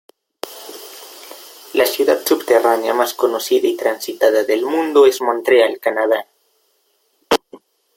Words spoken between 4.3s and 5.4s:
del mundo es